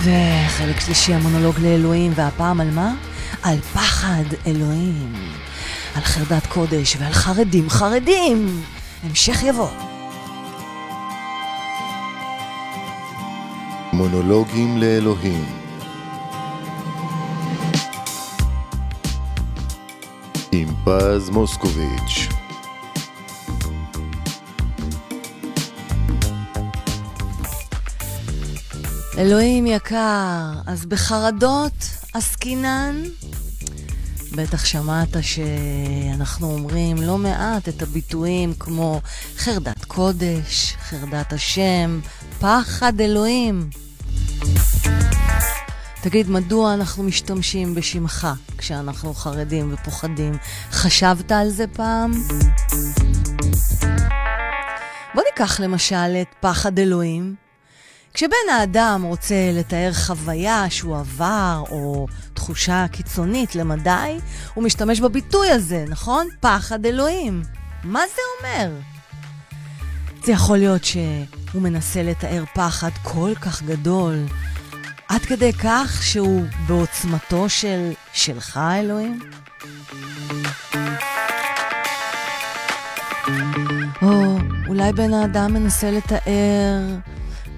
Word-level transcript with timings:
וחלק 0.00 0.80
שלישי 0.80 1.14
המונולוג 1.14 1.54
לאלוהים, 1.58 2.12
והפעם 2.14 2.60
על 2.60 2.70
מה? 2.70 2.94
על 3.42 3.60
פחד 3.60 4.24
אלוהים. 4.46 5.12
על 5.94 6.02
חרדת 6.02 6.46
קודש 6.46 6.96
ועל 7.00 7.12
חרדים 7.12 7.70
חרדים. 7.70 8.62
המשך 9.02 9.42
יבוא. 9.42 9.68
מונולוגים 13.92 14.78
לאלוהים 14.78 15.44
עם 20.52 20.68
פז 20.84 21.30
מוסקוביץ' 21.30 22.39
אלוהים 29.20 29.66
יקר, 29.66 30.52
אז 30.66 30.86
בחרדות 30.86 31.72
עסקינן? 32.14 33.02
בטח 34.36 34.64
שמעת 34.64 35.08
שאנחנו 35.22 36.52
אומרים 36.52 36.96
לא 36.96 37.18
מעט 37.18 37.68
את 37.68 37.82
הביטויים 37.82 38.54
כמו 38.58 39.00
חרדת 39.36 39.84
קודש, 39.84 40.76
חרדת 40.80 41.32
השם, 41.32 42.00
פחד 42.38 43.00
אלוהים. 43.00 43.70
תגיד, 46.02 46.30
מדוע 46.30 46.74
אנחנו 46.74 47.02
משתמשים 47.02 47.74
בשמך 47.74 48.28
כשאנחנו 48.58 49.14
חרדים 49.14 49.74
ופוחדים? 49.74 50.32
חשבת 50.70 51.32
על 51.32 51.48
זה 51.48 51.66
פעם? 51.66 52.12
בוא 55.14 55.22
ניקח 55.30 55.60
למשל 55.60 56.16
את 56.22 56.34
פחד 56.40 56.78
אלוהים. 56.78 57.49
כשבן 58.14 58.36
האדם 58.52 59.02
רוצה 59.04 59.34
לתאר 59.52 59.92
חוויה 59.92 60.70
שהוא 60.70 60.96
עבר, 60.98 61.62
או 61.70 62.06
תחושה 62.34 62.86
קיצונית 62.92 63.54
למדי, 63.54 64.18
הוא 64.54 64.64
משתמש 64.64 65.00
בביטוי 65.00 65.50
הזה, 65.50 65.84
נכון? 65.88 66.26
פחד 66.40 66.86
אלוהים. 66.86 67.42
מה 67.84 68.00
זה 68.14 68.22
אומר? 68.38 68.70
זה 70.24 70.32
יכול 70.32 70.58
להיות 70.58 70.84
שהוא 70.84 71.62
מנסה 71.62 72.02
לתאר 72.02 72.44
פחד 72.54 72.90
כל 73.02 73.32
כך 73.40 73.62
גדול, 73.62 74.26
עד 75.08 75.20
כדי 75.20 75.52
כך 75.52 76.00
שהוא 76.02 76.42
בעוצמתו 76.66 77.48
של 77.48 77.92
שלך, 78.12 78.60
אלוהים? 78.80 79.20
או 84.02 84.38
אולי 84.68 84.92
בן 84.92 85.14
האדם 85.14 85.54
מנסה 85.54 85.90
לתאר 85.90 86.80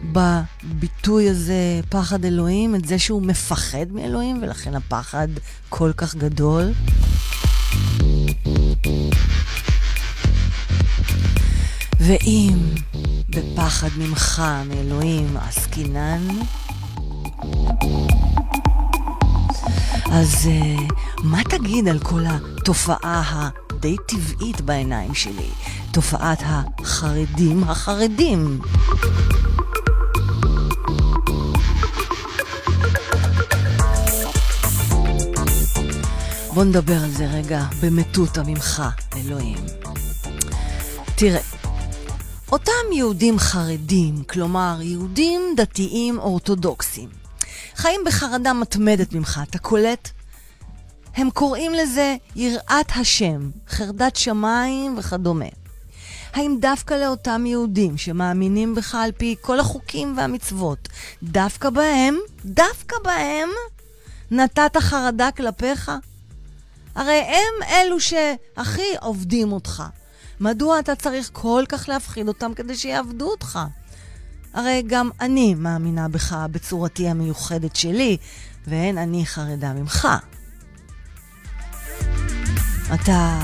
בביטוי 0.03 1.31
הזה, 1.31 1.81
פחד 1.89 2.25
אלוהים, 2.25 2.75
את 2.75 2.85
זה 2.85 2.99
שהוא 2.99 3.23
מפחד 3.23 3.87
מאלוהים, 3.93 4.39
ולכן 4.43 4.75
הפחד 4.75 5.29
כל 5.69 5.93
כך 5.97 6.15
גדול. 6.15 6.73
ואם 12.01 12.59
בפחד 13.31 13.89
ממך, 13.99 14.43
מאלוהים, 14.69 15.37
עסקינן, 15.37 16.29
אז 20.13 20.49
uh, 20.49 20.93
מה 21.23 21.45
תגיד 21.45 21.89
על 21.89 21.99
כל 21.99 22.23
התופעה 22.27 23.51
הדי 23.73 23.97
טבעית 24.07 24.61
בעיניים 24.61 25.15
שלי? 25.15 25.51
תופעת 25.93 26.43
החרדים 26.47 27.65
החרדים. 27.65 28.61
בוא 36.55 36.65
נדבר 36.65 37.05
על 37.05 37.11
זה 37.11 37.27
רגע 37.27 37.65
במטותא 37.83 38.43
ממך, 38.47 38.83
אלוהים. 39.17 39.59
תראה, 41.15 41.41
אותם 42.53 42.93
יהודים 42.93 43.39
חרדים, 43.39 44.23
כלומר 44.25 44.79
יהודים 44.81 45.43
דתיים 45.57 46.19
אורתודוקסים, 46.19 47.09
חיים 47.75 48.01
בחרדה 48.07 48.53
מתמדת 48.53 49.13
ממך, 49.13 49.41
אתה 49.49 49.59
קולט? 49.59 50.11
הם 51.15 51.31
קוראים 51.31 51.75
לזה 51.75 52.17
יראת 52.37 52.91
השם, 52.97 53.51
חרדת 53.69 54.17
שמיים 54.17 54.99
וכדומה. 54.99 55.49
האם 56.33 56.57
דווקא 56.61 56.95
לאותם 56.95 57.47
יהודים 57.47 57.99
שמאמינים 57.99 58.75
בך 58.75 58.95
על 58.95 59.13
פי 59.13 59.37
כל 59.41 59.61
החוקים 59.61 60.15
והמצוות, 60.17 60.89
דווקא 61.23 61.71
בהם, 61.71 62.19
דווקא 62.45 62.97
בהם, 63.05 63.49
נתת 64.31 64.77
חרדה 64.77 65.31
כלפיך? 65.37 65.91
הרי 66.95 67.25
הם 67.27 67.69
אלו 67.69 68.01
שהכי 68.01 68.97
עובדים 69.01 69.53
אותך. 69.53 69.83
מדוע 70.41 70.79
אתה 70.79 70.95
צריך 70.95 71.31
כל 71.33 71.65
כך 71.69 71.89
להפחיד 71.89 72.29
אותם 72.29 72.55
כדי 72.55 72.77
שיעבדו 72.77 73.31
אותך? 73.31 73.59
הרי 74.55 74.83
גם 74.87 75.11
אני 75.21 75.55
מאמינה 75.55 76.09
בך 76.09 76.37
בצורתי 76.51 77.09
המיוחדת 77.09 77.77
שלי, 77.77 78.17
ואין 78.67 78.99
אני 78.99 79.27
חרדה 79.27 79.73
ממך. 79.73 80.09
אתה, 82.95 83.39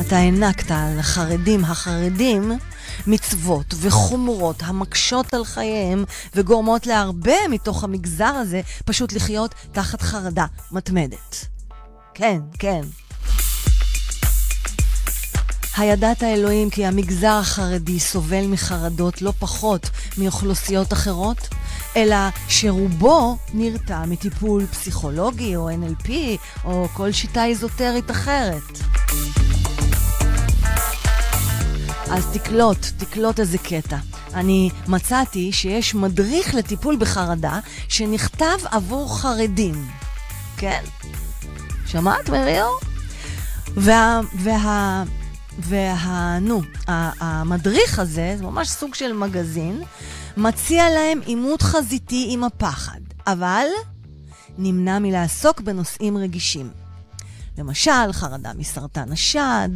אתה 0.00 0.16
הענקת 0.16 0.70
על 0.70 0.98
החרדים 0.98 1.64
החרדים 1.64 2.52
מצוות 3.06 3.74
וחומרות 3.80 4.56
המקשות 4.62 5.34
על 5.34 5.44
חייהם 5.44 6.04
וגורמות 6.34 6.86
להרבה 6.86 7.48
מתוך 7.50 7.84
המגזר 7.84 8.24
הזה 8.24 8.60
פשוט 8.84 9.12
לחיות 9.12 9.54
תחת 9.72 10.02
חרדה 10.02 10.46
מתמדת. 10.72 11.55
כן, 12.18 12.40
כן. 12.58 12.80
הידעת 15.76 16.22
אלוהים 16.22 16.70
כי 16.70 16.86
המגזר 16.86 17.38
החרדי 17.40 18.00
סובל 18.00 18.46
מחרדות 18.46 19.22
לא 19.22 19.32
פחות 19.38 19.90
מאוכלוסיות 20.18 20.92
אחרות, 20.92 21.48
אלא 21.96 22.16
שרובו 22.48 23.36
נרתע 23.54 24.04
מטיפול 24.06 24.66
פסיכולוגי 24.66 25.56
או 25.56 25.70
NLP 25.70 26.10
או 26.64 26.88
כל 26.94 27.12
שיטה 27.12 27.44
איזוטרית 27.44 28.10
אחרת. 28.10 28.78
אז 32.10 32.26
תקלוט, 32.32 32.86
תקלוט 32.96 33.40
איזה 33.40 33.58
קטע. 33.58 33.96
אני 34.34 34.70
מצאתי 34.88 35.52
שיש 35.52 35.94
מדריך 35.94 36.54
לטיפול 36.54 36.96
בחרדה 36.96 37.58
שנכתב 37.88 38.58
עבור 38.70 39.20
חרדים. 39.20 39.88
כן? 40.56 40.82
שמעת, 41.86 42.30
מריאור? 42.30 42.78
וה... 43.76 44.20
וה... 44.38 45.04
וה... 45.58 46.38
נו, 46.40 46.62
המדריך 46.86 47.98
הזה, 47.98 48.34
זה 48.38 48.44
ממש 48.44 48.68
סוג 48.68 48.94
של 48.94 49.12
מגזין, 49.12 49.82
מציע 50.36 50.90
להם 50.90 51.20
עימות 51.26 51.62
חזיתי 51.62 52.26
עם 52.30 52.44
הפחד, 52.44 53.00
אבל 53.26 53.66
נמנע 54.58 54.98
מלעסוק 54.98 55.60
בנושאים 55.60 56.16
רגישים. 56.16 56.70
למשל, 57.58 58.12
חרדה 58.12 58.52
מסרטן 58.58 59.12
השד. 59.12 59.68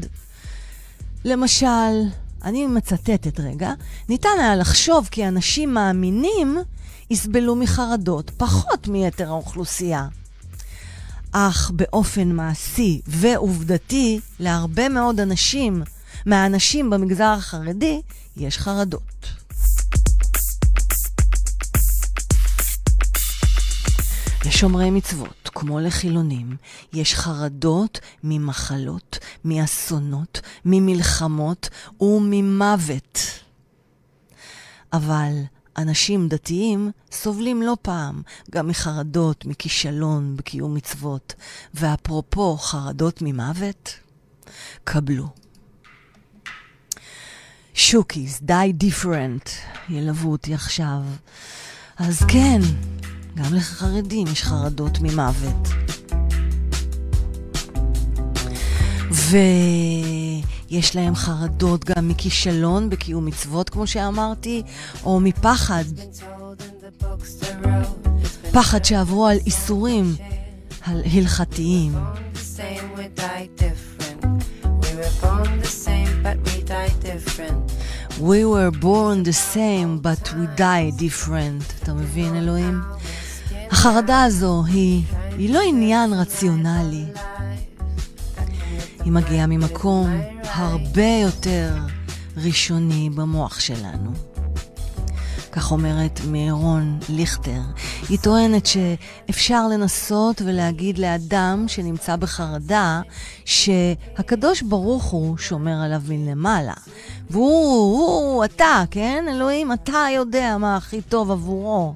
למשל, 1.24 1.66
אני 2.44 2.66
מצטטת 2.66 3.40
רגע, 3.40 3.72
ניתן 4.08 4.28
היה 4.38 4.56
לחשוב 4.56 5.08
כי 5.10 5.28
אנשים 5.28 5.74
מאמינים 5.74 6.58
יסבלו 7.10 7.56
מחרדות 7.56 8.30
פחות 8.36 8.88
מיתר 8.88 9.28
האוכלוסייה. 9.28 10.06
אך 11.32 11.70
באופן 11.70 12.28
מעשי 12.28 13.00
ועובדתי, 13.06 14.20
להרבה 14.40 14.88
מאוד 14.88 15.20
אנשים, 15.20 15.82
מהאנשים 16.26 16.90
במגזר 16.90 17.24
החרדי, 17.24 18.00
יש 18.36 18.58
חרדות. 18.58 19.26
לשומרי 24.46 24.90
מצוות, 24.90 25.50
כמו 25.54 25.80
לחילונים, 25.80 26.56
יש 26.92 27.14
חרדות 27.14 28.00
ממחלות, 28.24 29.18
מאסונות, 29.44 30.40
ממלחמות 30.64 31.68
וממוות. 32.00 33.18
אבל 34.92 35.32
אנשים 35.76 36.28
דתיים 36.28 36.90
סובלים 37.12 37.62
לא 37.62 37.76
פעם 37.82 38.22
גם 38.50 38.68
מחרדות, 38.68 39.46
מכישלון 39.46 40.36
בקיום 40.36 40.74
מצוות. 40.74 41.34
ואפרופו 41.74 42.56
חרדות 42.56 43.22
ממוות, 43.22 43.94
קבלו. 44.84 45.28
שוקיס, 47.74 48.40
די 48.42 48.72
דיפרנט, 48.74 49.48
ילוו 49.88 50.30
אותי 50.30 50.54
עכשיו. 50.54 51.02
אז 51.96 52.22
כן, 52.28 52.60
גם 53.34 53.54
לחרדים 53.54 54.26
יש 54.26 54.42
חרדות 54.42 54.98
ממוות. 55.00 55.68
ויש 60.70 60.96
להם 60.96 61.14
חרדות 61.14 61.84
גם 61.84 62.08
מכישלון 62.08 62.90
בקיום 62.90 63.26
מצוות, 63.26 63.70
כמו 63.70 63.86
שאמרתי, 63.86 64.62
או 65.04 65.20
מפחד 65.20 65.84
פחד 68.52 68.84
שעברו 68.84 69.26
על 69.26 69.36
איסורים 69.46 70.14
הלכתיים. 70.86 71.92
We 78.18 78.44
were 78.54 78.70
born 78.70 79.22
the 79.30 79.32
same, 79.32 79.90
but 80.06 80.22
we 80.36 80.46
die 80.58 80.90
different. 80.98 81.82
אתה 81.82 81.94
מבין, 81.94 82.36
אלוהים? 82.36 82.80
החרדה 83.70 84.22
הזו 84.22 84.64
היא, 84.66 85.02
היא 85.38 85.54
לא 85.54 85.60
עניין 85.68 86.12
רציונלי. 86.12 87.04
היא 89.04 89.12
מגיעה 89.12 89.46
ממקום 89.46 90.20
הרבה 90.44 91.20
יותר 91.22 91.74
ראשוני 92.36 93.10
במוח 93.10 93.60
שלנו. 93.60 94.10
כך 95.52 95.72
אומרת 95.72 96.20
מירון 96.26 96.98
ליכטר. 97.08 97.60
היא 98.08 98.18
טוענת 98.18 98.66
שאפשר 98.66 99.68
לנסות 99.68 100.42
ולהגיד 100.44 100.98
לאדם 100.98 101.64
שנמצא 101.68 102.16
בחרדה 102.16 103.00
שהקדוש 103.44 104.62
ברוך 104.62 105.04
הוא 105.04 105.38
שומר 105.38 105.82
עליו 105.84 106.02
מלמעלה. 106.08 106.74
והוא, 107.30 108.08
הוא, 108.08 108.44
אתה, 108.44 108.84
כן? 108.90 109.24
אלוהים, 109.28 109.72
אתה 109.72 110.06
יודע 110.14 110.56
מה 110.58 110.76
הכי 110.76 111.02
טוב 111.02 111.30
עבורו. 111.30 111.94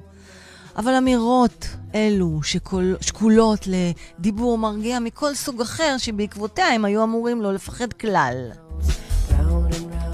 אבל 0.77 0.93
אמירות 0.93 1.67
אלו 1.95 2.39
שקול, 2.43 2.95
שקולות 3.01 3.67
לדיבור 3.67 4.57
מרגיע 4.57 4.99
מכל 4.99 5.35
סוג 5.35 5.61
אחר 5.61 5.95
שבעקבותיה 5.97 6.67
הם 6.67 6.85
היו 6.85 7.03
אמורים 7.03 7.41
לא 7.41 7.53
לפחד 7.53 7.93
כלל. 7.93 8.51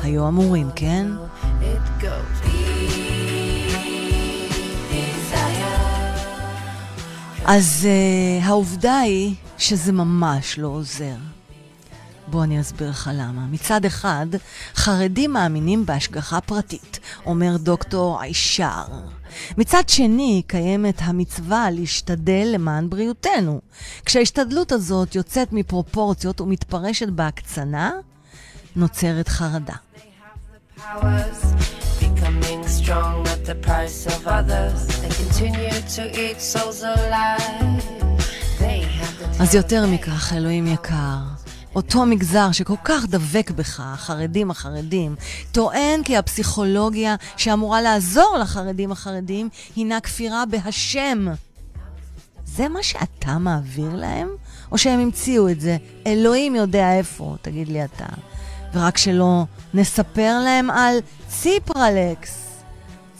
היו 0.03 0.27
אמורים, 0.27 0.69
כן? 0.75 1.07
אז 7.45 7.87
uh, 7.87 8.45
העובדה 8.45 8.99
היא 8.99 9.35
שזה 9.57 9.91
ממש 9.91 10.59
לא 10.59 10.67
עוזר. 10.67 11.15
בוא 12.27 12.43
אני 12.43 12.61
אסביר 12.61 12.89
לך 12.89 13.09
למה. 13.13 13.45
מצד 13.51 13.85
אחד, 13.85 14.27
חרדים 14.75 15.33
מאמינים 15.33 15.85
בהשגחה 15.85 16.41
פרטית, 16.41 16.99
אומר 17.25 17.57
דוקטור 17.57 18.21
עישר. 18.21 18.85
מצד 19.57 19.89
שני, 19.89 20.41
קיימת 20.47 20.95
המצווה 20.99 21.71
להשתדל 21.71 22.47
למען 22.53 22.89
בריאותנו. 22.89 23.61
כשההשתדלות 24.05 24.71
הזאת 24.71 25.15
יוצאת 25.15 25.53
מפרופורציות 25.53 26.41
ומתפרשת 26.41 27.09
בהקצנה, 27.09 27.91
נוצרת 28.75 29.27
חרדה. 29.27 29.75
אז 39.39 39.55
יותר 39.55 39.85
מכך, 39.87 40.33
אלוהים 40.33 40.67
יקר, 40.67 41.17
אותו 41.75 42.05
מגזר 42.05 42.51
שכל 42.51 42.75
כך 42.83 43.05
דבק 43.05 43.51
בך, 43.51 43.79
החרדים 43.79 44.51
החרדים, 44.51 45.15
טוען 45.51 46.03
כי 46.03 46.17
הפסיכולוגיה 46.17 47.15
שאמורה 47.37 47.81
לעזור 47.81 48.37
לחרדים 48.41 48.91
החרדים 48.91 49.49
הינה 49.75 49.99
כפירה 49.99 50.43
בהשם. 50.45 51.27
זה 52.45 52.67
מה 52.67 52.83
שאתה 52.83 53.37
מעביר 53.37 53.95
להם? 53.95 54.29
או 54.71 54.77
שהם 54.77 54.99
המציאו 54.99 55.49
את 55.49 55.61
זה? 55.61 55.77
אלוהים 56.07 56.55
יודע 56.55 56.93
איפה, 56.93 57.35
תגיד 57.41 57.67
לי 57.67 57.83
אתה. 57.83 58.05
ורק 58.73 58.97
שלא 58.97 59.43
נספר 59.73 60.39
להם 60.43 60.69
על 60.69 60.97
ציפרלקס. 61.27 62.47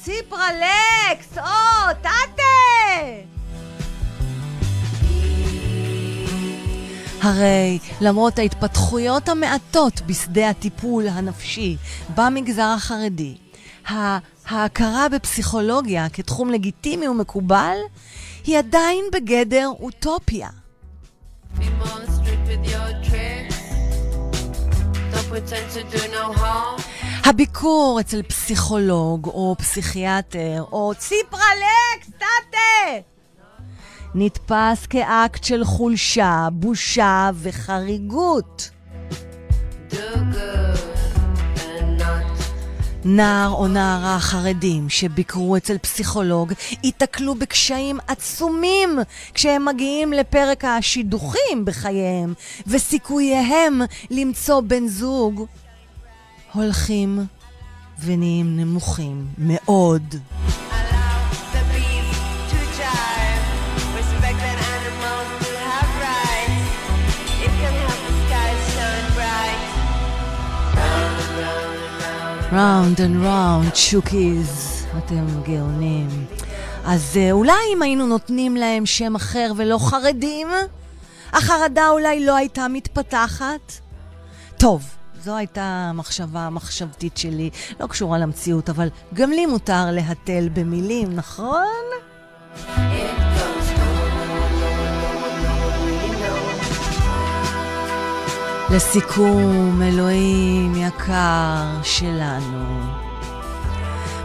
ציפרלקס! 0.04 1.38
או, 1.38 1.94
טאטה! 2.02 3.31
הרי 7.22 7.80
למרות 8.02 8.40
ההתפתחויות 8.40 9.30
המעטות 9.30 10.02
בשדה 10.02 10.50
הטיפול 10.50 11.08
הנפשי 11.08 11.78
במגזר 12.16 12.74
החרדי, 12.78 13.38
ההכרה 14.48 15.10
בפסיכולוגיה 15.10 16.10
כתחום 16.10 16.50
לגיטימי 16.50 17.08
ומקובל 17.08 17.78
היא 18.46 18.58
עדיין 18.58 19.06
בגדר 19.14 19.70
אוטופיה. 19.80 20.50
הביקור 27.26 27.98
אצל 28.02 28.22
פסיכולוג 28.24 29.28
או 29.28 29.56
פסיכיאטר 29.58 30.64
או 30.72 30.94
ציפרלקס, 30.98 32.10
טאטה! 32.18 33.12
נתפס 34.16 34.86
כאקט 34.90 35.44
של 35.44 35.66
חולשה, 35.66 36.48
בושה 36.52 37.30
וחריגות. 37.36 38.70
נער 43.06 43.50
או 43.52 43.68
נערה 43.68 44.20
חרדים 44.20 44.90
שביקרו 44.90 45.58
אצל 45.58 45.78
פסיכולוג 45.78 46.54
ייתקלו 46.84 47.36
בקשיים 47.36 48.00
עצומים 48.08 49.00
כשהם 49.34 49.66
מגיעים 49.66 50.14
לפרק 50.14 50.66
השידוכים 50.66 51.66
בחייהם, 51.66 52.34
וסיכוייהם 52.68 53.82
למצוא 54.12 54.62
בן 54.62 54.88
זוג 54.88 55.46
הולכים 56.54 57.20
ונהיים 58.06 58.58
נמוכים 58.58 59.28
מאוד. 59.38 60.16
round 72.52 73.02
and 73.02 73.26
round, 73.26 73.76
שוקיז, 73.76 74.86
אתם 74.98 75.26
גאונים. 75.44 76.08
אז 76.86 77.14
uh, 77.14 77.32
אולי 77.32 77.54
אם 77.76 77.82
היינו 77.82 78.08
נותנים 78.08 78.56
להם 78.56 78.86
שם 78.86 79.16
אחר 79.16 79.52
ולא 79.58 79.78
חרדים, 79.78 80.48
החרדה 81.34 81.90
אולי 81.90 82.26
לא 82.26 82.36
הייתה 82.36 82.68
מתפתחת? 82.68 83.74
טוב, 84.58 84.84
זו 85.24 85.36
הייתה 85.36 85.64
המחשבה 85.64 86.40
המחשבתית 86.40 87.18
שלי, 87.18 87.50
לא 87.80 87.88
קשורה 87.88 88.18
למציאות, 88.18 88.70
אבל 88.70 88.88
גם 89.14 89.32
לי 89.32 89.46
מותר 89.46 89.92
להתל 89.92 90.50
במילים, 90.54 91.16
נכון? 91.16 91.66
לסיכום, 98.74 99.82
אלוהים 99.82 100.74
יקר 100.76 101.80
שלנו. 101.84 102.66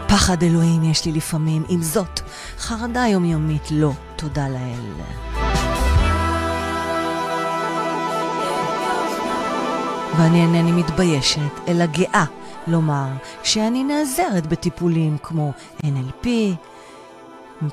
פחד 0.07 0.43
אלוהים 0.43 0.83
יש 0.83 1.05
לי 1.05 1.11
לפעמים, 1.11 1.63
עם 1.69 1.81
זאת, 1.81 2.19
חרדה 2.59 3.07
יומיומית 3.07 3.71
לא, 3.71 3.91
תודה 4.15 4.49
לאל. 4.49 4.91
ואני 10.17 10.41
אינני 10.41 10.71
מתביישת, 10.71 11.39
אלא 11.67 11.85
גאה 11.85 12.25
לומר 12.67 13.07
שאני 13.43 13.83
נעזרת 13.83 14.47
בטיפולים 14.47 15.17
כמו 15.23 15.51
NLP, 15.83 16.27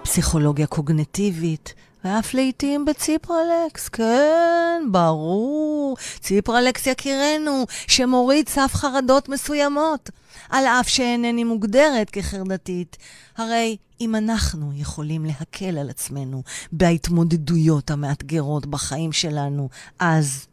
פסיכולוגיה 0.02 0.66
קוגנטיבית, 0.66 1.74
ואף 2.04 2.34
לעיתים 2.34 2.84
בציפרלקס, 2.84 3.88
כן, 3.88 4.82
ברור. 4.90 5.96
ציפרלקס 6.20 6.86
יקירנו, 6.86 7.64
שמוריד 7.86 8.48
סף 8.48 8.70
חרדות 8.74 9.28
מסוימות, 9.28 10.10
על 10.50 10.66
אף 10.66 10.88
שאינני 10.88 11.44
מוגדרת 11.44 12.10
כחרדתית. 12.10 12.96
הרי 13.36 13.76
אם 14.00 14.14
אנחנו 14.14 14.72
יכולים 14.76 15.24
להקל 15.24 15.78
על 15.78 15.90
עצמנו 15.90 16.42
בהתמודדויות 16.72 17.90
המאתגרות 17.90 18.66
בחיים 18.66 19.12
שלנו, 19.12 19.68
אז 19.98 20.46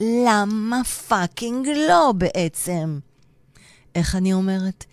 למה 0.00 0.84
fucking 0.84 1.68
לא 1.88 2.12
בעצם? 2.16 2.98
איך 3.94 4.14
אני 4.14 4.32
אומרת? 4.32 4.84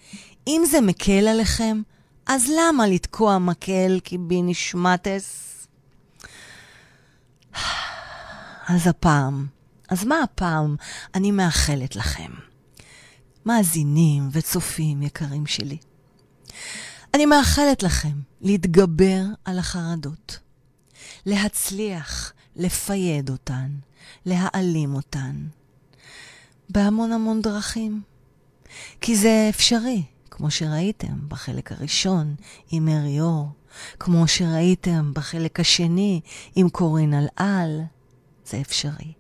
אם 0.48 0.62
זה 0.72 0.82
מקל 0.82 1.28
עליכם, 1.28 1.82
אז 2.26 2.52
למה 2.58 2.88
לתקוע 2.88 3.38
מקל 3.38 4.00
כי 4.04 4.18
בי 4.18 4.42
נשמטס? 4.42 5.48
אז 8.68 8.88
הפעם, 8.88 9.48
אז 9.90 10.06
מה 10.06 10.24
הפעם 10.24 10.76
אני 11.16 11.32
מאחלת 11.32 11.96
לכם? 11.96 12.32
מאזינים 13.46 14.30
וצופים 14.32 15.02
יקרים 15.02 15.46
שלי. 15.46 15.78
אני 17.14 17.26
מאחלת 17.26 17.84
לכם 17.84 18.20
להתגבר 18.42 19.22
על 19.46 19.60
החרדות, 19.60 20.40
להצליח 21.26 22.34
לפייד 22.56 23.30
אותן, 23.30 23.70
להעלים 24.26 24.96
אותן, 24.96 25.48
בהמון 26.70 27.12
המון 27.12 27.42
דרכים. 27.42 28.02
כי 29.02 29.16
זה 29.16 29.48
אפשרי, 29.50 30.04
כמו 30.32 30.52
שראיתם 30.52 31.30
בחלק 31.30 31.72
הראשון 31.72 32.36
עם 32.72 32.86
מרי 32.86 33.22
אור, 33.22 33.50
כמו 34.00 34.28
שראיתם 34.28 35.12
בחלק 35.14 35.60
השני 35.60 36.22
עם 36.56 36.70
קורין 36.70 37.14
על 37.14 37.28
על, 37.36 37.82
זה 38.46 38.62
אפשרי. 38.62 39.14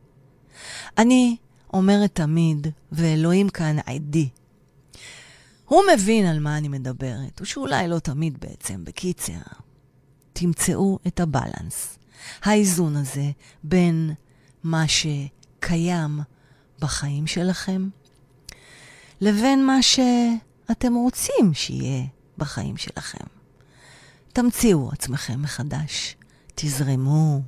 אני 0.97 1.37
אומרת 1.73 2.15
תמיד, 2.15 2.67
ואלוהים 2.91 3.49
כאן 3.49 3.75
עדי. 3.85 4.29
הוא 5.65 5.81
מבין 5.93 6.25
על 6.25 6.39
מה 6.39 6.57
אני 6.57 6.67
מדברת, 6.67 7.39
או 7.39 7.45
שאולי 7.45 7.87
לא 7.87 7.99
תמיד 7.99 8.37
בעצם, 8.39 8.83
בקיצר. 8.83 9.39
תמצאו 10.33 10.99
את 11.07 11.19
הבלנס, 11.19 11.99
האיזון 12.43 12.95
הזה 12.95 13.31
בין 13.63 14.13
מה 14.63 14.83
שקיים 14.87 16.19
בחיים 16.79 17.27
שלכם, 17.27 17.89
לבין 19.21 19.65
מה 19.65 19.81
שאתם 20.67 20.93
רוצים 20.93 21.53
שיהיה 21.53 22.03
בחיים 22.37 22.77
שלכם. 22.77 23.25
תמציאו 24.33 24.91
עצמכם 24.91 25.41
מחדש, 25.41 26.15
תזרמו, 26.55 27.41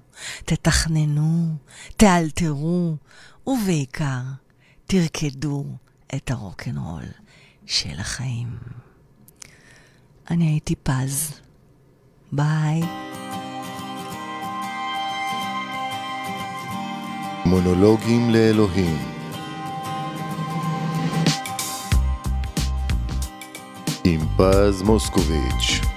תתכננו, 0.46 1.56
תאלתרו, 1.98 2.96
ובעיקר, 3.48 4.22
תרקדו 4.86 5.66
את 6.16 6.32
הרוקנרול 6.32 7.04
של 7.66 8.00
החיים. 8.00 8.58
אני 10.32 10.46
הייתי 10.46 10.76
פז. 10.76 11.34
ביי. 12.32 12.82
מונולוגים 17.46 18.30
לאלוהים 18.30 19.13
in 24.04 24.20
pa 24.36 24.72
z 24.72 24.84
Moskovič. 24.84 25.93